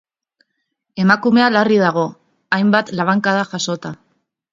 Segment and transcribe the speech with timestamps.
[1.03, 2.05] Emakumea larri dago,
[2.57, 3.93] hainbat labankada jasota.